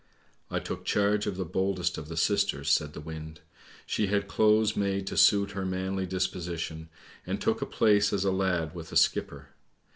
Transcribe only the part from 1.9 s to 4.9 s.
of the sisters," said the wind." She had clothes